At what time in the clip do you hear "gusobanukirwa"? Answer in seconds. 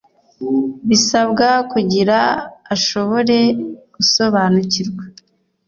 3.95-5.03